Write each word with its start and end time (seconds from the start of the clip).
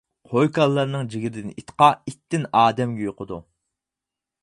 قوي 0.29 0.47
كالىلارنىڭ 0.55 1.09
جىگىرىدىن 1.15 1.53
ئىتقا، 1.63 1.91
ئىتتىن 1.99 2.51
ئادەمگە 2.63 3.09
يۇقىدۇ. 3.11 3.43